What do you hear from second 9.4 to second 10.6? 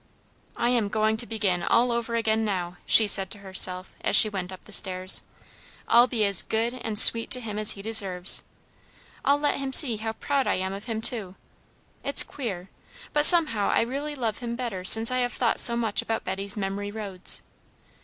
him see how proud I